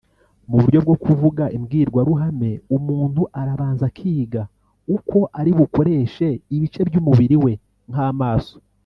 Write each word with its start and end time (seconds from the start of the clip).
Mu 0.49 0.55
buryo 0.61 0.79
bwo 0.85 0.95
kuvuga 1.03 1.43
imbwirwaruhame 1.57 2.51
umuntu 2.77 3.21
arabanza 3.39 3.83
akiga 3.89 4.41
uko 4.95 5.19
ari 5.39 5.51
bukoreshe 5.57 6.27
ibice 6.55 6.81
by’umubiri 6.87 7.35
we 7.43 7.53
nk’amaso 7.89 8.55